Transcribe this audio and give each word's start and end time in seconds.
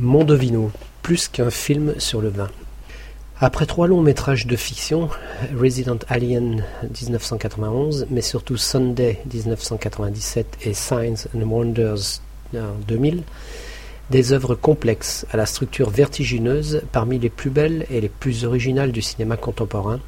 Mondovino, 0.00 0.72
plus 1.02 1.28
qu'un 1.28 1.50
film 1.50 1.94
sur 1.98 2.20
le 2.20 2.28
vin. 2.28 2.50
Après 3.38 3.66
trois 3.66 3.86
longs 3.86 4.02
métrages 4.02 4.46
de 4.46 4.56
fiction, 4.56 5.08
Resident 5.56 5.98
Alien 6.08 6.64
1991, 6.82 8.06
mais 8.10 8.20
surtout 8.20 8.56
Sunday 8.56 9.20
1997 9.32 10.58
et 10.62 10.74
Signs 10.74 11.28
and 11.34 11.42
Wonders 11.42 12.20
2000, 12.88 13.22
des 14.10 14.32
œuvres 14.32 14.54
complexes 14.54 15.26
à 15.32 15.36
la 15.36 15.46
structure 15.46 15.90
vertigineuse 15.90 16.82
parmi 16.90 17.18
les 17.18 17.30
plus 17.30 17.50
belles 17.50 17.86
et 17.88 18.00
les 18.00 18.08
plus 18.08 18.44
originales 18.44 18.92
du 18.92 19.02
cinéma 19.02 19.36
contemporain, 19.36 20.00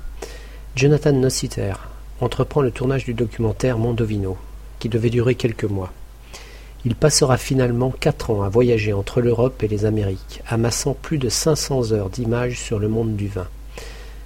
Jonathan 0.75 1.12
Nossiter 1.12 1.75
entreprend 2.21 2.61
le 2.61 2.73
tournage 2.73 3.05
du 3.05 3.14
documentaire 3.14 3.79
Mondovino, 3.79 4.37
qui 4.79 4.89
devait 4.89 5.11
durer 5.11 5.37
quelques 5.37 5.64
mois. 5.64 5.93
Il 6.84 6.95
passera 6.95 7.36
finalement 7.36 7.90
quatre 7.90 8.30
ans 8.30 8.42
à 8.42 8.48
voyager 8.48 8.92
entre 8.92 9.20
l'Europe 9.20 9.62
et 9.62 9.68
les 9.68 9.84
Amériques, 9.84 10.42
amassant 10.46 10.95
plus 11.00 11.18
de 11.18 11.28
500 11.28 11.92
heures 11.92 12.10
d'images 12.10 12.59
sur 12.59 12.78
le 12.78 12.88
monde 12.88 13.16
du 13.16 13.28
vin. 13.28 13.48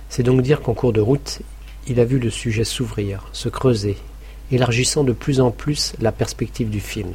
C'est 0.09 0.23
donc 0.23 0.43
dire 0.43 0.61
qu'en 0.61 0.75
cours 0.75 0.93
de 0.93 1.01
route, 1.01 1.41
il 1.87 2.01
a 2.01 2.05
vu 2.05 2.19
le 2.19 2.31
sujet 2.31 2.65
s'ouvrir, 2.65 3.29
se 3.33 3.49
creuser, 3.49 3.97
élargissant 4.53 5.05
de 5.05 5.13
plus 5.13 5.41
en 5.41 5.51
plus 5.51 5.95
la 6.01 6.13
perspective 6.13 6.69
du 6.69 6.81
film. 6.81 7.15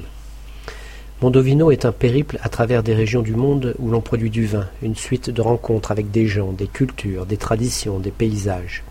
Mondovino 1.22 1.72
est 1.72 1.86
un 1.86 1.92
périple 1.92 2.40
à 2.42 2.50
travers 2.50 2.84
des 2.84 2.94
régions 2.94 3.22
du 3.22 3.36
monde 3.36 3.76
où 3.80 3.90
l'on 3.90 4.02
produit 4.02 4.30
du 4.30 4.46
vin, 4.46 4.68
une 4.82 4.96
suite 4.96 5.30
de 5.30 5.42
rencontres 5.42 5.92
avec 5.92 6.12
des 6.12 6.28
gens, 6.28 6.52
des 6.52 6.68
cultures, 6.68 7.26
des 7.26 7.38
traditions, 7.38 8.00
des 8.00 8.12
paysages. 8.12 8.84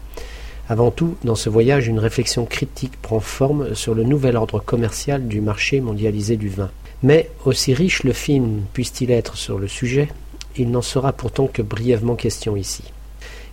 Avant 0.69 0.91
tout, 0.91 1.17
dans 1.25 1.35
ce 1.35 1.51
voyage, 1.51 1.89
une 1.89 1.99
réflexion 1.99 2.47
critique 2.47 2.97
prend 3.03 3.21
forme 3.21 3.75
sur 3.75 3.95
le 3.95 4.03
nouvel 4.03 4.37
ordre 4.37 4.61
commercial 4.61 5.29
du 5.29 5.43
marché 5.43 5.83
mondialisé 5.83 6.37
du 6.39 6.49
vin. 6.49 6.71
Mais, 7.03 7.31
aussi 7.45 7.75
riche 7.75 8.03
le 8.03 8.15
film 8.15 8.63
puisse-t-il 8.73 9.11
être 9.11 9.37
sur 9.37 9.59
le 9.59 9.69
sujet, 9.69 10.09
il 10.57 10.71
n'en 10.71 10.81
sera 10.81 11.13
pourtant 11.13 11.49
que 11.49 11.61
brièvement 11.61 12.15
question 12.15 12.57
ici. 12.57 12.83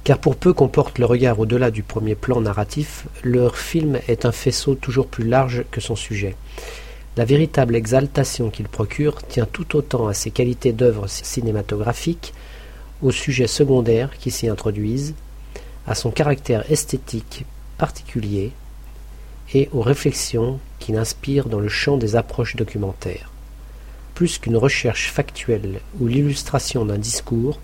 Car 0.06 0.20
pour 0.20 0.38
peu 0.38 0.54
qu'on 0.54 0.70
porte 0.70 1.00
le 1.00 1.06
regard 1.06 1.40
au-delà 1.40 1.70
du 1.70 1.84
premier 1.84 2.16
plan 2.16 2.40
narratif, 2.40 3.06
leur 3.24 3.58
film 3.58 4.00
est 4.08 4.26
un 4.26 4.32
faisceau 4.32 4.76
toujours 4.76 5.08
plus 5.08 5.28
large 5.28 5.66
que 5.70 5.82
son 5.82 5.98
sujet. 5.98 6.36
La 7.18 7.26
véritable 7.26 7.76
exaltation 7.76 8.50
qu'il 8.50 8.70
procure 8.70 9.22
tient 9.24 9.46
tout 9.46 9.76
autant 9.76 10.08
à 10.08 10.14
ses 10.14 10.32
qualités 10.32 10.72
d'œuvre 10.72 11.08
cinématographique, 11.08 12.34
aux 13.02 13.12
sujets 13.12 13.48
secondaires 13.48 14.18
qui 14.18 14.32
s'y 14.32 14.48
introduisent, 14.48 15.14
à 15.88 15.96
son 15.96 16.12
caractère 16.12 16.70
esthétique 16.72 17.46
particulier 17.78 18.52
et 19.54 19.70
aux 19.74 19.82
réflexions 19.82 20.60
qu'il 20.80 20.98
inspire 20.98 21.50
dans 21.50 21.60
le 21.60 21.70
champ 21.70 21.98
des 21.98 22.16
approches 22.16 22.56
documentaires. 22.56 23.32
Plus 24.16 24.38
qu'une 24.38 24.58
recherche 24.58 25.12
factuelle 25.12 25.82
ou 26.00 26.08
l'illustration 26.08 26.86
d'un 26.86 26.98
discours, 26.98 27.60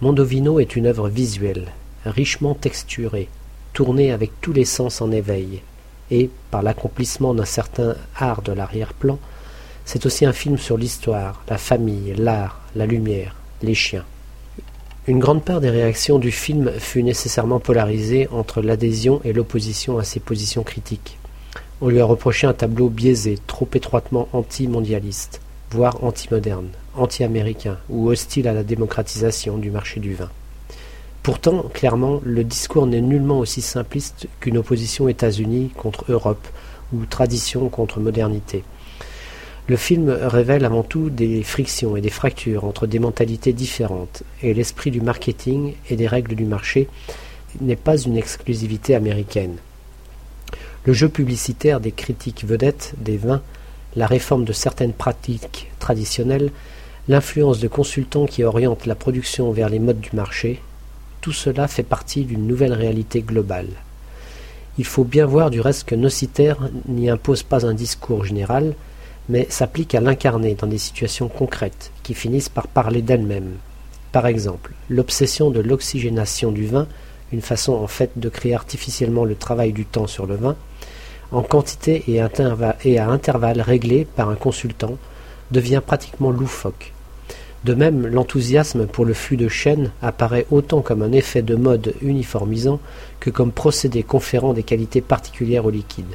Mondovino 0.00 0.60
est 0.60 0.76
une 0.76 0.86
œuvre 0.86 1.08
visuelle, 1.08 1.72
richement 2.04 2.54
texturée, 2.54 3.28
tournée 3.72 4.12
avec 4.12 4.30
tous 4.40 4.52
les 4.52 4.64
sens 4.64 5.00
en 5.00 5.10
éveil, 5.10 5.62
et, 6.10 6.30
par 6.50 6.62
l'accomplissement 6.62 7.34
d'un 7.34 7.44
certain 7.44 7.96
art 8.16 8.42
de 8.42 8.52
l'arrière-plan, 8.52 9.18
c'est 9.84 10.06
aussi 10.06 10.24
un 10.24 10.32
film 10.32 10.58
sur 10.58 10.78
l'histoire, 10.78 11.42
la 11.48 11.58
famille, 11.58 12.14
l'art, 12.16 12.60
la 12.74 12.86
lumière, 12.86 13.34
les 13.62 13.74
chiens. 13.74 14.04
Une 15.08 15.20
grande 15.20 15.42
part 15.42 15.62
des 15.62 15.70
réactions 15.70 16.18
du 16.18 16.30
film 16.30 16.70
fut 16.78 17.02
nécessairement 17.02 17.60
polarisée 17.60 18.28
entre 18.30 18.60
l'adhésion 18.60 19.22
et 19.24 19.32
l'opposition 19.32 19.98
à 19.98 20.04
ses 20.04 20.20
positions 20.20 20.64
critiques. 20.64 21.16
On 21.80 21.88
lui 21.88 21.98
a 21.98 22.04
reproché 22.04 22.46
un 22.46 22.52
tableau 22.52 22.90
biaisé, 22.90 23.38
trop 23.46 23.66
étroitement 23.72 24.28
anti-mondialiste, 24.34 25.40
voire 25.70 26.04
anti-moderne, 26.04 26.68
anti-américain 26.94 27.78
ou 27.88 28.10
hostile 28.10 28.48
à 28.48 28.52
la 28.52 28.62
démocratisation 28.62 29.56
du 29.56 29.70
marché 29.70 29.98
du 29.98 30.12
vin. 30.12 30.28
Pourtant, 31.22 31.62
clairement, 31.72 32.20
le 32.22 32.44
discours 32.44 32.86
n'est 32.86 33.00
nullement 33.00 33.38
aussi 33.38 33.62
simpliste 33.62 34.28
qu'une 34.40 34.58
opposition 34.58 35.08
États-Unis 35.08 35.70
contre 35.74 36.04
Europe 36.10 36.46
ou 36.92 37.06
tradition 37.06 37.70
contre 37.70 37.98
modernité. 37.98 38.62
Le 39.68 39.76
film 39.76 40.08
révèle 40.08 40.64
avant 40.64 40.82
tout 40.82 41.10
des 41.10 41.42
frictions 41.42 41.94
et 41.94 42.00
des 42.00 42.08
fractures 42.08 42.64
entre 42.64 42.86
des 42.86 42.98
mentalités 42.98 43.52
différentes, 43.52 44.22
et 44.42 44.54
l'esprit 44.54 44.90
du 44.90 45.02
marketing 45.02 45.74
et 45.90 45.96
des 45.96 46.06
règles 46.06 46.34
du 46.34 46.46
marché 46.46 46.88
n'est 47.60 47.76
pas 47.76 47.98
une 47.98 48.16
exclusivité 48.16 48.94
américaine. 48.94 49.56
Le 50.86 50.94
jeu 50.94 51.10
publicitaire 51.10 51.80
des 51.80 51.92
critiques 51.92 52.46
vedettes 52.46 52.94
des 52.96 53.18
vins, 53.18 53.42
la 53.94 54.06
réforme 54.06 54.46
de 54.46 54.54
certaines 54.54 54.94
pratiques 54.94 55.70
traditionnelles, 55.78 56.50
l'influence 57.06 57.58
de 57.58 57.68
consultants 57.68 58.24
qui 58.24 58.44
orientent 58.44 58.86
la 58.86 58.94
production 58.94 59.52
vers 59.52 59.68
les 59.68 59.80
modes 59.80 60.00
du 60.00 60.16
marché, 60.16 60.62
tout 61.20 61.32
cela 61.32 61.68
fait 61.68 61.82
partie 61.82 62.24
d'une 62.24 62.46
nouvelle 62.46 62.72
réalité 62.72 63.20
globale. 63.20 63.68
Il 64.78 64.86
faut 64.86 65.04
bien 65.04 65.26
voir 65.26 65.50
du 65.50 65.60
reste 65.60 65.86
que 65.86 65.94
Nociter 65.94 66.54
n'y 66.86 67.10
impose 67.10 67.42
pas 67.42 67.66
un 67.66 67.74
discours 67.74 68.24
général, 68.24 68.74
mais 69.28 69.46
s'applique 69.50 69.94
à 69.94 70.00
l'incarner 70.00 70.54
dans 70.54 70.66
des 70.66 70.78
situations 70.78 71.28
concrètes 71.28 71.90
qui 72.02 72.14
finissent 72.14 72.48
par 72.48 72.68
parler 72.68 73.02
d'elles-mêmes. 73.02 73.56
Par 74.12 74.26
exemple, 74.26 74.72
l'obsession 74.88 75.50
de 75.50 75.60
l'oxygénation 75.60 76.50
du 76.50 76.66
vin, 76.66 76.86
une 77.32 77.42
façon 77.42 77.74
en 77.74 77.86
fait 77.86 78.10
de 78.16 78.28
créer 78.28 78.54
artificiellement 78.54 79.24
le 79.24 79.34
travail 79.34 79.72
du 79.72 79.84
temps 79.84 80.06
sur 80.06 80.26
le 80.26 80.36
vin, 80.36 80.56
en 81.30 81.42
quantité 81.42 82.04
et, 82.08 82.22
et 82.84 82.98
à 82.98 83.08
intervalles 83.08 83.60
réglés 83.60 84.06
par 84.16 84.30
un 84.30 84.34
consultant, 84.34 84.96
devient 85.50 85.82
pratiquement 85.86 86.30
loufoque. 86.30 86.92
De 87.64 87.74
même, 87.74 88.06
l'enthousiasme 88.06 88.86
pour 88.86 89.04
le 89.04 89.14
flux 89.14 89.36
de 89.36 89.48
chaîne 89.48 89.90
apparaît 90.00 90.46
autant 90.50 90.80
comme 90.80 91.02
un 91.02 91.12
effet 91.12 91.42
de 91.42 91.56
mode 91.56 91.94
uniformisant 92.00 92.80
que 93.20 93.30
comme 93.30 93.52
procédé 93.52 94.02
conférant 94.02 94.52
des 94.52 94.62
qualités 94.62 95.00
particulières 95.00 95.66
au 95.66 95.70
liquide. 95.70 96.14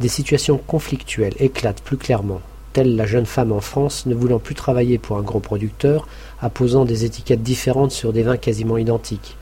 Des 0.00 0.08
situations 0.08 0.58
conflictuelles 0.58 1.36
éclatent 1.38 1.82
plus 1.82 1.96
clairement, 1.96 2.40
telle 2.72 2.96
la 2.96 3.06
jeune 3.06 3.26
femme 3.26 3.52
en 3.52 3.60
France 3.60 4.06
ne 4.06 4.14
voulant 4.14 4.40
plus 4.40 4.56
travailler 4.56 4.98
pour 4.98 5.16
un 5.16 5.22
gros 5.22 5.40
producteur, 5.40 6.08
apposant 6.40 6.84
des 6.84 7.04
étiquettes 7.04 7.42
différentes 7.42 7.92
sur 7.92 8.12
des 8.12 8.22
vins 8.22 8.36
quasiment 8.36 8.76
identiques, 8.76 9.36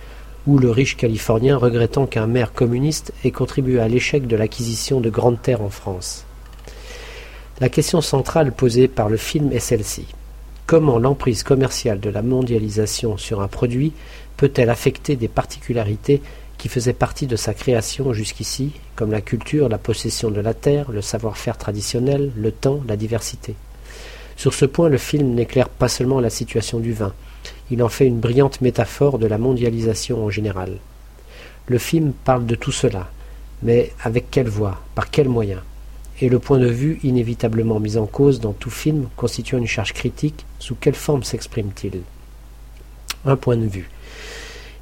ou 0.47 0.59
le 0.59 0.71
riche 0.71 0.97
Californien 0.99 1.57
regrettant 1.57 2.07
qu'un 2.07 2.27
maire 2.27 2.53
communiste 2.53 3.13
ait 3.25 3.31
contribué 3.31 3.81
à 3.81 3.89
l'échec 3.89 4.27
de 4.27 4.37
l'acquisition 4.37 5.01
de 5.01 5.09
grandes 5.09 5.41
terres 5.41 5.63
en 5.63 5.71
France. 5.71 6.27
La 7.61 7.71
question 7.71 8.03
centrale 8.03 8.53
posée 8.53 8.89
par 8.89 9.09
le 9.09 9.17
film 9.17 9.53
est 9.53 9.59
celle-ci. 9.59 10.07
Comment 10.67 10.99
l'emprise 10.99 11.43
commerciale 11.43 12.01
de 12.01 12.11
la 12.11 12.23
mondialisation 12.23 13.17
sur 13.17 13.41
un 13.41 13.49
produit 13.49 13.93
peut-elle 14.37 14.71
affecter 14.71 15.17
des 15.17 15.29
particularités 15.29 16.23
qui 16.63 16.69
faisaient 16.69 16.93
partie 16.93 17.27
de 17.27 17.35
sa 17.35 17.55
création 17.55 18.13
jusqu'ici, 18.13 18.71
comme 18.95 19.11
la 19.11 19.21
culture, 19.21 19.69
la 19.69 19.79
possession 19.79 20.31
de 20.31 20.41
la 20.41 20.55
terre, 20.55 20.93
le 20.93 21.03
savoir-faire 21.03 21.59
traditionnel, 21.59 22.31
le 22.37 22.53
temps, 22.53 22.81
la 22.87 22.97
diversité. 22.97 23.57
Sur 24.37 24.55
ce 24.55 24.65
point, 24.65 24.89
le 24.89 24.97
film 24.97 25.35
n'éclaire 25.35 25.69
pas 25.69 25.89
seulement 25.89 26.21
la 26.21 26.31
situation 26.31 26.79
du 26.79 26.93
vin, 26.93 27.15
il 27.73 27.83
en 27.83 27.89
fait 27.89 28.07
une 28.07 28.21
brillante 28.21 28.61
métaphore 28.61 29.19
de 29.19 29.27
la 29.27 29.39
mondialisation 29.39 30.25
en 30.25 30.31
général. 30.31 30.77
Le 31.67 31.79
film 31.79 32.13
parle 32.13 32.47
de 32.47 32.55
tout 32.55 32.71
cela, 32.71 33.11
mais 33.65 33.91
avec 34.01 34.31
quelle 34.31 34.49
voix, 34.49 34.81
par 34.95 35.11
quels 35.11 35.29
moyens? 35.29 35.63
Et 36.21 36.29
le 36.29 36.39
point 36.39 36.61
de 36.61 36.69
vue 36.69 37.01
inévitablement 37.03 37.81
mis 37.81 37.97
en 37.97 38.07
cause 38.07 38.39
dans 38.39 38.53
tout 38.53 38.71
film 38.71 39.09
constituant 39.17 39.59
une 39.59 39.67
charge 39.67 39.95
critique, 39.95 40.47
sous 40.61 40.77
quelle 40.77 40.95
forme 40.95 41.25
s'exprime-t-il? 41.25 42.03
Un 43.25 43.35
point 43.35 43.57
de 43.57 43.67
vue. 43.67 43.91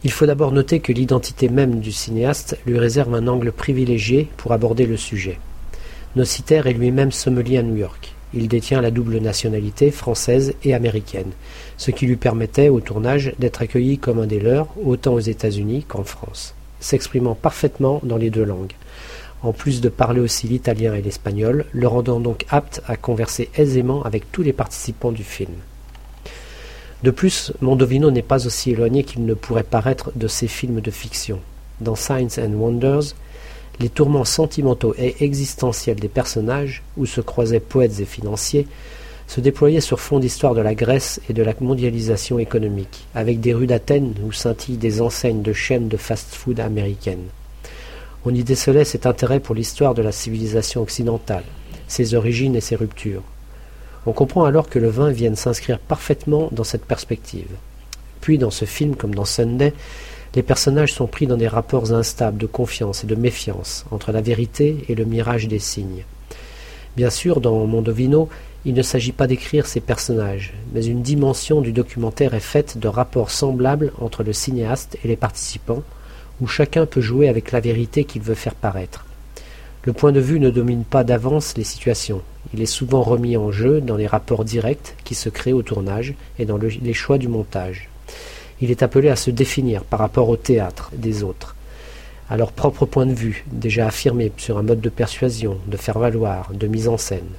Il 0.02 0.10
faut 0.10 0.24
d'abord 0.24 0.52
noter 0.52 0.80
que 0.80 0.92
l'identité 0.92 1.50
même 1.50 1.80
du 1.80 1.92
cinéaste 1.92 2.56
lui 2.66 2.78
réserve 2.78 3.14
un 3.14 3.28
angle 3.28 3.52
privilégié 3.52 4.28
pour 4.38 4.52
aborder 4.52 4.86
le 4.86 4.96
sujet. 4.96 5.38
Nociter 6.16 6.62
est 6.64 6.72
lui-même 6.72 7.12
sommelier 7.12 7.58
à 7.58 7.62
New 7.62 7.76
York. 7.76 8.14
Il 8.32 8.48
détient 8.48 8.80
la 8.80 8.90
double 8.90 9.18
nationalité 9.18 9.90
française 9.90 10.54
et 10.64 10.72
américaine, 10.72 11.32
ce 11.76 11.90
qui 11.90 12.06
lui 12.06 12.16
permettait 12.16 12.70
au 12.70 12.80
tournage 12.80 13.34
d'être 13.38 13.60
accueilli 13.60 13.98
comme 13.98 14.20
un 14.20 14.26
des 14.26 14.40
leurs, 14.40 14.68
autant 14.82 15.14
aux 15.14 15.20
États-Unis 15.20 15.84
qu'en 15.86 16.04
France, 16.04 16.54
s'exprimant 16.78 17.34
parfaitement 17.34 18.00
dans 18.02 18.16
les 18.16 18.30
deux 18.30 18.44
langues, 18.44 18.72
en 19.42 19.52
plus 19.52 19.80
de 19.80 19.88
parler 19.88 20.20
aussi 20.20 20.48
l'italien 20.48 20.94
et 20.94 21.02
l'espagnol, 21.02 21.66
le 21.72 21.88
rendant 21.88 22.20
donc 22.20 22.46
apte 22.48 22.82
à 22.86 22.96
converser 22.96 23.50
aisément 23.54 24.02
avec 24.04 24.30
tous 24.32 24.42
les 24.42 24.52
participants 24.52 25.12
du 25.12 25.24
film. 25.24 25.52
De 27.02 27.10
plus, 27.10 27.52
Mondovino 27.62 28.10
n'est 28.10 28.20
pas 28.20 28.46
aussi 28.46 28.72
éloigné 28.72 29.04
qu'il 29.04 29.24
ne 29.24 29.34
pourrait 29.34 29.62
paraître 29.62 30.12
de 30.14 30.28
ses 30.28 30.48
films 30.48 30.80
de 30.80 30.90
fiction. 30.90 31.40
Dans 31.80 31.96
Signs 31.96 32.38
and 32.38 32.52
Wonders, 32.52 33.14
les 33.80 33.88
tourments 33.88 34.26
sentimentaux 34.26 34.94
et 34.98 35.24
existentiels 35.24 35.98
des 35.98 36.08
personnages, 36.08 36.82
où 36.98 37.06
se 37.06 37.22
croisaient 37.22 37.60
poètes 37.60 38.00
et 38.00 38.04
financiers, 38.04 38.66
se 39.26 39.40
déployaient 39.40 39.80
sur 39.80 40.00
fond 40.00 40.18
d'histoire 40.18 40.54
de 40.54 40.60
la 40.60 40.74
Grèce 40.74 41.20
et 41.30 41.32
de 41.32 41.42
la 41.42 41.54
mondialisation 41.60 42.38
économique, 42.38 43.06
avec 43.14 43.40
des 43.40 43.54
rues 43.54 43.68
d'Athènes 43.68 44.14
où 44.26 44.32
scintillent 44.32 44.76
des 44.76 45.00
enseignes 45.00 45.40
de 45.40 45.54
chaînes 45.54 45.88
de 45.88 45.96
fast-food 45.96 46.60
américaines. 46.60 47.28
On 48.26 48.34
y 48.34 48.44
décelait 48.44 48.84
cet 48.84 49.06
intérêt 49.06 49.40
pour 49.40 49.54
l'histoire 49.54 49.94
de 49.94 50.02
la 50.02 50.12
civilisation 50.12 50.82
occidentale, 50.82 51.44
ses 51.88 52.14
origines 52.14 52.56
et 52.56 52.60
ses 52.60 52.76
ruptures. 52.76 53.22
On 54.06 54.12
comprend 54.12 54.44
alors 54.44 54.68
que 54.68 54.78
le 54.78 54.88
vin 54.88 55.10
vienne 55.10 55.36
s'inscrire 55.36 55.78
parfaitement 55.78 56.48
dans 56.52 56.64
cette 56.64 56.84
perspective. 56.84 57.48
Puis 58.20 58.38
dans 58.38 58.50
ce 58.50 58.64
film 58.64 58.96
comme 58.96 59.14
dans 59.14 59.24
Sunday, 59.24 59.74
les 60.34 60.42
personnages 60.42 60.94
sont 60.94 61.06
pris 61.06 61.26
dans 61.26 61.36
des 61.36 61.48
rapports 61.48 61.92
instables 61.92 62.38
de 62.38 62.46
confiance 62.46 63.04
et 63.04 63.06
de 63.06 63.14
méfiance 63.14 63.84
entre 63.90 64.12
la 64.12 64.20
vérité 64.20 64.84
et 64.88 64.94
le 64.94 65.04
mirage 65.04 65.48
des 65.48 65.58
signes. 65.58 66.04
Bien 66.96 67.10
sûr, 67.10 67.40
dans 67.40 67.66
Mondovino, 67.66 68.28
il 68.64 68.74
ne 68.74 68.82
s'agit 68.82 69.12
pas 69.12 69.26
d'écrire 69.26 69.66
ces 69.66 69.80
personnages, 69.80 70.54
mais 70.72 70.84
une 70.84 71.02
dimension 71.02 71.60
du 71.60 71.72
documentaire 71.72 72.34
est 72.34 72.40
faite 72.40 72.78
de 72.78 72.88
rapports 72.88 73.30
semblables 73.30 73.92
entre 74.00 74.22
le 74.22 74.32
cinéaste 74.32 74.98
et 75.04 75.08
les 75.08 75.16
participants, 75.16 75.82
où 76.40 76.46
chacun 76.46 76.86
peut 76.86 77.00
jouer 77.00 77.28
avec 77.28 77.52
la 77.52 77.60
vérité 77.60 78.04
qu'il 78.04 78.22
veut 78.22 78.34
faire 78.34 78.54
paraître. 78.54 79.06
Le 79.82 79.92
point 79.94 80.12
de 80.12 80.20
vue 80.20 80.40
ne 80.40 80.50
domine 80.50 80.84
pas 80.84 81.04
d'avance 81.04 81.56
les 81.56 81.64
situations, 81.64 82.20
il 82.52 82.60
est 82.60 82.66
souvent 82.66 83.02
remis 83.02 83.36
en 83.36 83.50
jeu 83.50 83.80
dans 83.80 83.96
les 83.96 84.06
rapports 84.06 84.44
directs 84.44 84.96
qui 85.04 85.14
se 85.14 85.28
créent 85.28 85.52
au 85.52 85.62
tournage 85.62 86.14
et 86.38 86.44
dans 86.44 86.58
les 86.58 86.92
choix 86.92 87.16
du 87.16 87.28
montage. 87.28 87.88
Il 88.60 88.70
est 88.70 88.82
appelé 88.82 89.08
à 89.08 89.16
se 89.16 89.30
définir 89.30 89.84
par 89.84 90.00
rapport 90.00 90.28
au 90.28 90.36
théâtre 90.36 90.90
des 90.94 91.22
autres, 91.22 91.56
à 92.28 92.36
leur 92.36 92.52
propre 92.52 92.86
point 92.86 93.06
de 93.06 93.14
vue, 93.14 93.44
déjà 93.50 93.86
affirmé 93.86 94.32
sur 94.36 94.58
un 94.58 94.62
mode 94.62 94.80
de 94.80 94.88
persuasion, 94.88 95.58
de 95.66 95.76
faire 95.76 95.98
valoir, 95.98 96.50
de 96.52 96.66
mise 96.66 96.88
en 96.88 96.98
scène. 96.98 97.30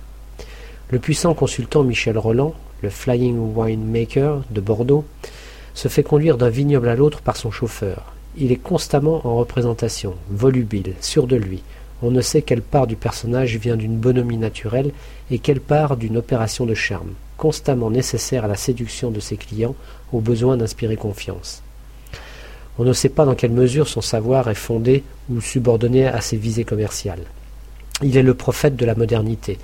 Le 0.89 0.99
puissant 0.99 1.33
consultant 1.33 1.83
Michel 1.83 2.17
Roland, 2.17 2.55
le 2.81 2.89
Flying 2.89 3.37
Winemaker 3.55 4.41
de 4.49 4.61
Bordeaux, 4.61 5.05
se 5.73 5.87
fait 5.87 6.03
conduire 6.03 6.37
d'un 6.37 6.49
vignoble 6.49 6.89
à 6.89 6.95
l'autre 6.95 7.21
par 7.21 7.37
son 7.37 7.51
chauffeur. 7.51 8.13
Il 8.37 8.51
est 8.51 8.57
constamment 8.57 9.25
en 9.25 9.35
représentation, 9.35 10.15
volubile, 10.29 10.93
sûr 11.01 11.27
de 11.27 11.35
lui. 11.35 11.61
On 12.03 12.09
ne 12.09 12.21
sait 12.21 12.41
quelle 12.41 12.61
part 12.61 12.87
du 12.87 12.95
personnage 12.95 13.57
vient 13.57 13.77
d'une 13.77 13.97
bonhomie 13.97 14.37
naturelle 14.37 14.91
et 15.29 15.39
quelle 15.39 15.61
part 15.61 15.97
d'une 15.97 16.17
opération 16.17 16.65
de 16.65 16.73
charme, 16.73 17.13
constamment 17.37 17.91
nécessaire 17.91 18.45
à 18.45 18.47
la 18.47 18.55
séduction 18.55 19.11
de 19.11 19.19
ses 19.19 19.37
clients, 19.37 19.75
au 20.11 20.19
besoin 20.19 20.57
d'inspirer 20.57 20.97
confiance. 20.97 21.61
On 22.79 22.83
ne 22.83 22.93
sait 22.93 23.09
pas 23.09 23.25
dans 23.25 23.35
quelle 23.35 23.51
mesure 23.51 23.87
son 23.87 24.01
savoir 24.01 24.49
est 24.49 24.55
fondé 24.55 25.03
ou 25.29 25.41
subordonné 25.41 26.07
à 26.07 26.21
ses 26.21 26.37
visées 26.37 26.63
commerciales. 26.63 27.25
Il 28.01 28.17
est 28.17 28.23
le 28.23 28.33
prophète 28.33 28.75
de 28.75 28.85
la 28.85 28.95
modernité. 28.95 29.59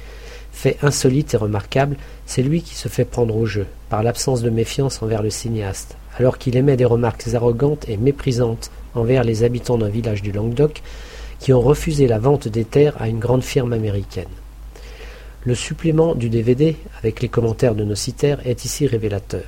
Fait 0.52 0.78
insolite 0.84 1.34
et 1.34 1.38
remarquable, 1.38 1.98
c'est 2.28 2.44
lui 2.44 2.62
qui 2.62 2.76
se 2.76 2.88
fait 2.88 3.06
prendre 3.06 3.36
au 3.36 3.46
jeu, 3.48 3.66
par 3.90 4.04
l'absence 4.04 4.42
de 4.42 4.50
méfiance 4.50 5.02
envers 5.02 5.24
le 5.24 5.30
cinéaste, 5.32 5.98
alors 6.18 6.38
qu'il 6.38 6.56
émet 6.56 6.78
des 6.78 6.86
remarques 6.86 7.28
arrogantes 7.34 7.90
et 7.90 7.98
méprisantes 7.98 8.70
envers 8.94 9.24
les 9.24 9.44
habitants 9.44 9.78
d'un 9.78 9.90
village 9.90 10.22
du 10.22 10.32
Languedoc 10.32 10.84
qui 11.40 11.54
ont 11.54 11.62
refusé 11.62 12.08
la 12.08 12.20
vente 12.20 12.48
des 12.48 12.66
terres 12.66 12.96
à 13.00 13.08
une 13.08 13.20
grande 13.20 13.44
firme 13.44 13.74
américaine. 13.74 14.28
Le 15.44 15.56
supplément 15.56 16.16
du 16.16 16.30
DVD, 16.30 16.76
avec 17.00 17.22
les 17.22 17.30
commentaires 17.30 17.76
de 17.76 17.84
nos 17.84 17.96
citaires, 17.96 18.40
est 18.46 18.66
ici 18.66 18.88
révélateur. 18.88 19.46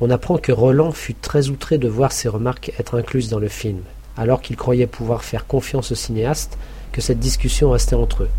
On 0.00 0.10
apprend 0.10 0.38
que 0.38 0.52
Roland 0.52 0.90
fut 0.90 1.14
très 1.14 1.48
outré 1.48 1.78
de 1.78 1.88
voir 1.88 2.10
ces 2.10 2.28
remarques 2.28 2.72
être 2.78 2.98
incluses 2.98 3.28
dans 3.28 3.38
le 3.38 3.48
film, 3.48 3.82
alors 4.16 4.40
qu'il 4.40 4.56
croyait 4.56 4.86
pouvoir 4.86 5.22
faire 5.22 5.46
confiance 5.46 5.92
au 5.92 5.94
cinéaste 5.94 6.58
que 6.90 7.00
cette 7.00 7.20
discussion 7.20 7.70
restait 7.70 7.94
entre 7.94 8.24
eux. 8.24 8.30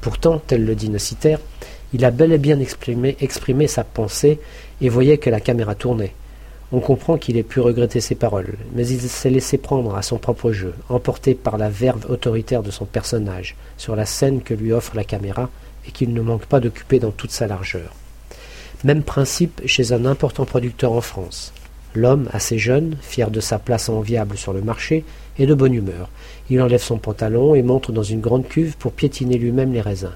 Pourtant, 0.00 0.40
tel 0.46 0.64
le 0.64 0.74
dit 0.74 0.88
Nocitaire, 0.88 1.40
il 1.92 2.04
a 2.04 2.10
bel 2.10 2.32
et 2.32 2.38
bien 2.38 2.60
exprimé 2.60 3.66
sa 3.66 3.84
pensée 3.84 4.38
et 4.80 4.88
voyait 4.88 5.18
que 5.18 5.30
la 5.30 5.40
caméra 5.40 5.74
tournait. 5.74 6.14
On 6.72 6.78
comprend 6.78 7.18
qu'il 7.18 7.36
ait 7.36 7.42
pu 7.42 7.58
regretter 7.58 8.00
ses 8.00 8.14
paroles, 8.14 8.54
mais 8.74 8.86
il 8.86 9.00
s'est 9.00 9.30
laissé 9.30 9.58
prendre 9.58 9.96
à 9.96 10.02
son 10.02 10.18
propre 10.18 10.52
jeu, 10.52 10.72
emporté 10.88 11.34
par 11.34 11.58
la 11.58 11.68
verve 11.68 12.08
autoritaire 12.08 12.62
de 12.62 12.70
son 12.70 12.84
personnage, 12.84 13.56
sur 13.76 13.96
la 13.96 14.06
scène 14.06 14.40
que 14.40 14.54
lui 14.54 14.72
offre 14.72 14.94
la 14.94 15.02
caméra 15.02 15.50
et 15.88 15.90
qu'il 15.90 16.14
ne 16.14 16.20
manque 16.20 16.46
pas 16.46 16.60
d'occuper 16.60 17.00
dans 17.00 17.10
toute 17.10 17.32
sa 17.32 17.48
largeur. 17.48 17.92
Même 18.84 19.02
principe 19.02 19.62
chez 19.66 19.92
un 19.92 20.04
important 20.06 20.44
producteur 20.44 20.92
en 20.92 21.00
France. 21.00 21.52
L'homme, 21.96 22.28
assez 22.32 22.56
jeune, 22.56 22.96
fier 23.00 23.32
de 23.32 23.40
sa 23.40 23.58
place 23.58 23.88
enviable 23.88 24.38
sur 24.38 24.52
le 24.52 24.62
marché, 24.62 25.04
est 25.40 25.46
de 25.46 25.54
bonne 25.54 25.74
humeur. 25.74 26.08
Il 26.50 26.62
enlève 26.62 26.80
son 26.80 26.98
pantalon 26.98 27.56
et 27.56 27.62
montre 27.62 27.90
dans 27.90 28.04
une 28.04 28.20
grande 28.20 28.46
cuve 28.46 28.76
pour 28.76 28.92
piétiner 28.92 29.38
lui-même 29.38 29.72
les 29.72 29.80
raisins. 29.80 30.14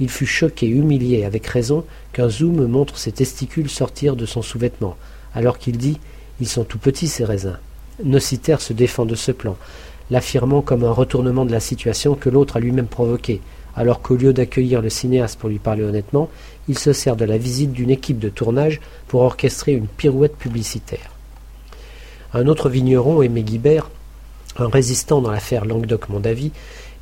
Il 0.00 0.08
fut 0.08 0.26
choqué, 0.26 0.66
humilié, 0.66 1.26
avec 1.26 1.46
raison, 1.46 1.84
qu'un 2.14 2.30
zoom 2.30 2.66
montre 2.66 2.96
ses 2.96 3.12
testicules 3.12 3.68
sortir 3.68 4.16
de 4.16 4.24
son 4.24 4.40
sous-vêtement, 4.40 4.96
alors 5.34 5.58
qu'il 5.58 5.76
dit 5.76 5.98
Ils 6.40 6.48
sont 6.48 6.64
tout 6.64 6.78
petits 6.78 7.08
ces 7.08 7.24
raisins. 7.24 7.58
Nocitaire 8.04 8.60
se 8.60 8.72
défend 8.72 9.04
de 9.04 9.14
ce 9.14 9.32
plan, 9.32 9.56
l'affirmant 10.10 10.62
comme 10.62 10.84
un 10.84 10.92
retournement 10.92 11.44
de 11.44 11.52
la 11.52 11.60
situation 11.60 12.14
que 12.14 12.28
l'autre 12.30 12.56
a 12.56 12.60
lui-même 12.60 12.86
provoqué, 12.86 13.40
alors 13.76 14.02
qu'au 14.02 14.16
lieu 14.16 14.32
d'accueillir 14.32 14.82
le 14.82 14.90
cinéaste 14.90 15.38
pour 15.38 15.48
lui 15.48 15.58
parler 15.58 15.82
honnêtement, 15.82 16.28
il 16.68 16.78
se 16.78 16.92
sert 16.92 17.16
de 17.16 17.24
la 17.24 17.38
visite 17.38 17.72
d'une 17.72 17.90
équipe 17.90 18.18
de 18.18 18.28
tournage 18.28 18.80
pour 19.08 19.22
orchestrer 19.22 19.72
une 19.72 19.86
pirouette 19.86 20.36
publicitaire. 20.36 21.10
Un 22.34 22.46
autre 22.46 22.68
vigneron, 22.68 23.22
Aimé 23.22 23.42
Guibert, 23.42 23.90
un 24.58 24.68
résistant 24.68 25.20
dans 25.20 25.30
l'affaire 25.30 25.64
Languedoc-Mondavi, 25.64 26.52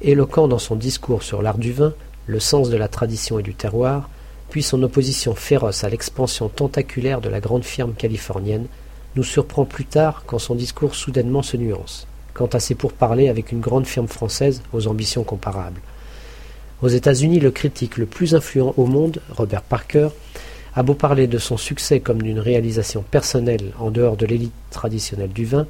éloquent 0.03 0.49
dans 0.49 0.59
son 0.59 0.77
discours 0.77 1.23
sur 1.23 1.43
l'art 1.43 1.59
du 1.59 1.73
vin, 1.73 1.93
le 2.27 2.41
sens 2.41 2.71
de 2.71 2.77
la 2.77 2.89
tradition 2.89 3.39
et 3.39 3.43
du 3.43 3.55
terroir, 3.55 4.09
puis 4.51 4.63
son 4.63 4.83
opposition 4.83 5.35
féroce 5.35 5.85
à 5.85 5.89
l'expansion 5.89 6.49
tentaculaire 6.49 7.21
de 7.21 7.29
la 7.29 7.41
grande 7.41 7.65
firme 7.65 7.95
californienne, 7.95 8.67
nous 9.17 9.25
surprend 9.25 9.65
plus 9.65 9.85
tard 9.85 10.25
quand 10.27 10.39
son 10.39 10.55
discours 10.55 10.95
soudainement 10.95 11.43
se 11.43 11.57
nuance, 11.57 12.07
quant 12.35 12.47
à 12.47 12.61
ses 12.61 12.75
pourparlers 12.75 13.29
avec 13.29 13.53
une 13.53 13.61
grande 13.61 13.87
firme 13.87 14.09
française 14.09 14.63
aux 14.73 14.89
ambitions 14.89 15.25
comparables. 15.25 15.81
Aux 16.83 16.89
États-Unis, 16.89 17.41
le 17.41 17.51
critique 17.51 17.97
le 17.97 18.07
plus 18.07 18.35
influent 18.35 18.75
au 18.77 18.87
monde, 18.87 19.21
Robert 19.31 19.63
Parker, 19.63 20.09
a 20.75 20.83
beau 20.83 20.95
parler 20.95 21.27
de 21.27 21.39
son 21.39 21.57
succès 21.57 22.01
comme 22.01 22.23
d'une 22.23 22.39
réalisation 22.39 23.03
personnelle 23.03 23.73
en 23.79 23.91
dehors 23.91 24.17
de 24.17 24.27
l'élite 24.27 24.53
traditionnelle 24.71 25.33
du 25.33 25.45
vin, 25.45 25.67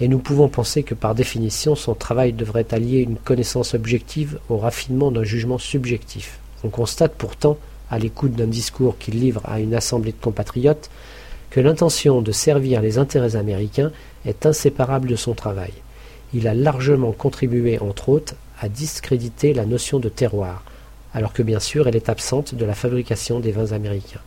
et 0.00 0.08
nous 0.08 0.18
pouvons 0.18 0.48
penser 0.48 0.82
que 0.82 0.94
par 0.94 1.14
définition 1.14 1.74
son 1.74 1.94
travail 1.94 2.32
devrait 2.32 2.66
allier 2.72 2.98
une 2.98 3.16
connaissance 3.16 3.74
objective 3.74 4.38
au 4.48 4.58
raffinement 4.58 5.10
d'un 5.10 5.24
jugement 5.24 5.58
subjectif. 5.58 6.38
On 6.62 6.68
constate 6.68 7.14
pourtant, 7.16 7.58
à 7.94 7.98
l'écoute 7.98 8.32
d'un 8.32 8.46
discours 8.46 8.98
qu'il 8.98 9.20
livre 9.20 9.40
à 9.44 9.60
une 9.60 9.74
assemblée 9.74 10.12
de 10.12 10.20
compatriotes, 10.20 10.90
que 11.50 11.60
l'intention 11.60 12.20
de 12.20 12.32
servir 12.32 12.82
les 12.82 12.98
intérêts 12.98 13.36
américains 13.36 13.92
est 14.26 14.44
inséparable 14.46 15.08
de 15.08 15.16
son 15.16 15.34
travail. 15.34 15.72
Il 16.32 16.48
a 16.48 16.54
largement 16.54 17.12
contribué, 17.12 17.78
entre 17.78 18.08
autres, 18.08 18.34
à 18.60 18.68
discréditer 18.68 19.54
la 19.54 19.64
notion 19.64 20.00
de 20.00 20.08
terroir, 20.08 20.64
alors 21.12 21.32
que 21.32 21.42
bien 21.42 21.60
sûr 21.60 21.86
elle 21.86 21.96
est 21.96 22.08
absente 22.08 22.54
de 22.56 22.64
la 22.64 22.74
fabrication 22.74 23.38
des 23.38 23.52
vins 23.52 23.72
américains. 23.72 24.20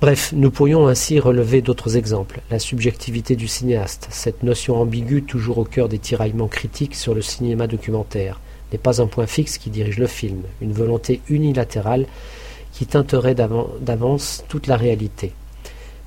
Bref, 0.00 0.32
nous 0.34 0.50
pourrions 0.50 0.88
ainsi 0.88 1.20
relever 1.20 1.62
d'autres 1.62 1.96
exemples. 1.96 2.40
La 2.50 2.58
subjectivité 2.58 3.34
du 3.34 3.48
cinéaste, 3.48 4.08
cette 4.10 4.42
notion 4.42 4.80
ambiguë 4.80 5.22
toujours 5.22 5.58
au 5.58 5.64
cœur 5.64 5.88
des 5.88 5.98
tiraillements 5.98 6.48
critiques 6.48 6.94
sur 6.94 7.14
le 7.14 7.22
cinéma 7.22 7.66
documentaire, 7.66 8.40
n'est 8.72 8.78
pas 8.78 9.00
un 9.00 9.06
point 9.06 9.26
fixe 9.26 9.58
qui 9.58 9.70
dirige 9.70 9.98
le 9.98 10.06
film, 10.06 10.42
une 10.60 10.72
volonté 10.72 11.20
unilatérale 11.28 12.06
qui 12.76 12.84
teinterait 12.84 13.34
d'avance 13.34 14.44
toute 14.48 14.66
la 14.66 14.76
réalité. 14.76 15.32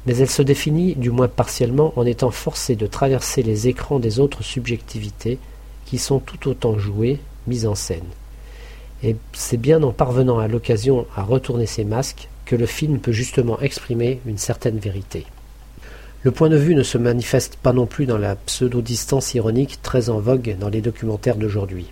Mais 0.05 0.17
elle 0.17 0.29
se 0.29 0.43
définit, 0.43 0.93
du 0.93 1.09
moins 1.09 1.27
partiellement, 1.27 1.93
en 1.95 2.05
étant 2.05 2.29
forcée 2.29 2.75
de 2.75 2.85
traverser 2.85 3.41
les 3.41 3.67
écrans 3.67 3.97
des 3.97 4.19
autres 4.19 4.43
subjectivités, 4.43 5.39
qui 5.85 5.97
sont 5.97 6.19
tout 6.19 6.47
autant 6.47 6.77
jouées, 6.77 7.19
mises 7.47 7.65
en 7.65 7.73
scène. 7.73 8.05
Et 9.01 9.15
c'est 9.33 9.57
bien 9.57 9.81
en 9.81 9.91
parvenant 9.91 10.37
à 10.37 10.47
l'occasion 10.47 11.07
à 11.15 11.23
retourner 11.23 11.65
ses 11.65 11.85
masques 11.85 12.29
que 12.45 12.55
le 12.55 12.67
film 12.67 12.99
peut 12.99 13.11
justement 13.11 13.59
exprimer 13.59 14.19
une 14.27 14.37
certaine 14.37 14.77
vérité. 14.77 15.25
Le 16.21 16.31
point 16.31 16.49
de 16.49 16.57
vue 16.57 16.75
ne 16.75 16.83
se 16.83 16.99
manifeste 16.99 17.55
pas 17.55 17.73
non 17.73 17.87
plus 17.87 18.05
dans 18.05 18.17
la 18.19 18.35
pseudo-distance 18.35 19.33
ironique 19.33 19.81
très 19.81 20.11
en 20.11 20.19
vogue 20.19 20.55
dans 20.59 20.69
les 20.69 20.81
documentaires 20.81 21.37
d'aujourd'hui. 21.37 21.87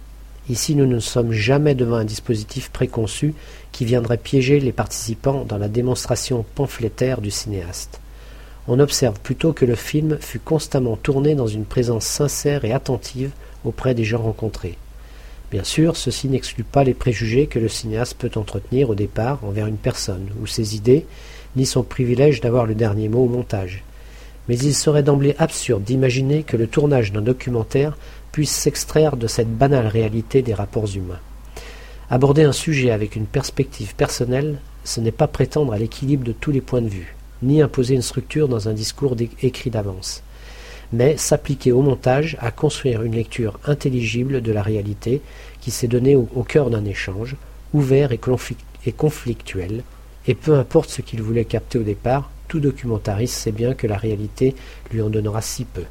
Ici, 0.50 0.76
nous 0.76 0.86
ne 0.86 1.00
sommes 1.00 1.34
jamais 1.34 1.76
devant 1.76 1.98
un 1.98 2.06
dispositif 2.06 2.70
préconçu 2.70 3.34
qui 3.74 3.84
viendrait 3.84 4.18
piéger 4.18 4.60
les 4.62 4.72
participants 4.72 5.44
dans 5.44 5.58
la 5.58 5.68
démonstration 5.68 6.46
pamphlétaire 6.56 7.20
du 7.20 7.32
cinéaste. 7.32 8.00
On 8.70 8.80
observe 8.80 9.20
plutôt 9.20 9.52
que 9.52 9.66
le 9.66 9.76
film 9.76 10.18
fut 10.20 10.40
constamment 10.40 10.96
tourné 10.96 11.36
dans 11.36 11.48
une 11.48 11.66
présence 11.66 12.06
sincère 12.06 12.64
et 12.64 12.72
attentive 12.72 13.32
auprès 13.66 13.94
des 13.94 14.06
gens 14.06 14.22
rencontrés. 14.22 14.78
Bien 15.52 15.64
sûr, 15.64 15.96
ceci 15.96 16.28
n'exclut 16.28 16.66
pas 16.66 16.84
les 16.84 16.94
préjugés 16.94 17.48
que 17.48 17.60
le 17.60 17.70
cinéaste 17.70 18.16
peut 18.18 18.32
entretenir 18.36 18.90
au 18.90 18.96
départ 18.96 19.40
envers 19.44 19.68
une 19.68 19.78
personne 19.78 20.30
ou 20.42 20.48
ses 20.48 20.76
idées, 20.76 21.06
ni 21.56 21.66
son 21.66 21.84
privilège 21.84 22.42
d'avoir 22.42 22.66
le 22.66 22.76
dernier 22.76 23.10
mot 23.10 23.24
au 23.26 23.30
montage. 23.30 23.84
Mais 24.50 24.58
il 24.58 24.74
serait 24.74 25.04
d'emblée 25.04 25.36
absurde 25.40 25.84
d'imaginer 25.84 26.44
que 26.44 26.58
le 26.58 26.68
tournage 26.68 27.12
d'un 27.12 27.22
documentaire 27.22 27.98
puisse 28.32 28.52
s'extraire 28.52 29.18
de 29.18 29.28
cette 29.28 29.56
banale 29.56 29.88
réalité 29.88 30.42
des 30.42 30.54
rapports 30.54 30.96
humains. 30.96 31.20
Aborder 32.10 32.44
un 32.44 32.52
sujet 32.52 32.92
avec 32.92 33.16
une 33.16 33.26
perspective 33.26 33.96
personnelle, 33.96 34.60
ce 34.84 35.02
n'est 35.02 35.12
pas 35.12 35.28
prétendre 35.28 35.74
à 35.74 35.78
l'équilibre 35.78 36.24
de 36.24 36.32
tous 36.32 36.52
les 36.52 36.62
points 36.62 36.82
de 36.82 36.90
vue, 36.90 37.16
ni 37.42 37.62
imposer 37.62 37.96
une 37.96 38.02
structure 38.02 38.48
dans 38.48 38.70
un 38.70 38.74
discours 38.74 39.16
écrit 39.42 39.70
d'avance 39.70 40.24
mais 40.94 41.18
s'appliquer 41.18 41.72
au 41.72 41.82
montage 41.82 42.38
à 42.40 42.52
construire 42.52 43.02
une 43.04 43.16
lecture 43.16 43.60
intelligible 43.66 44.42
de 44.42 44.52
la 44.52 44.62
réalité 44.62 45.22
qui 45.60 45.72
s'est 45.72 45.88
donnée 45.88 46.16
au, 46.16 46.44
cœur 46.44 46.70
d'un 46.70 46.86
échange, 46.86 47.36
ouvert 47.74 48.12
et, 48.12 48.20
conflictuel, 48.94 49.84
Et 50.28 50.36
peu 50.36 50.56
importe 50.56 50.90
ce 50.90 51.02
qu'il 51.02 51.22
voulait 51.22 51.46
capter 51.46 51.80
au 51.80 51.84
départ, 51.84 52.30
tout 52.48 52.60
documentariste 52.60 53.36
sait 53.36 53.52
bien 53.52 53.74
que 53.74 53.88
la 53.88 53.98
réalité 53.98 54.56
lui 54.92 55.02
en 55.02 55.10
donnera 55.10 55.42
si 55.42 55.66
peu. 55.66 55.84